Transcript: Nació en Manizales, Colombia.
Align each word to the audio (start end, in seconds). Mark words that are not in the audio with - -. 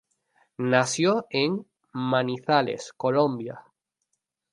Nació 0.57 1.27
en 1.29 1.63
Manizales, 1.93 2.91
Colombia. 2.97 3.61